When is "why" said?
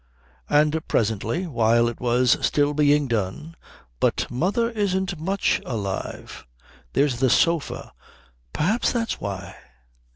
9.21-9.55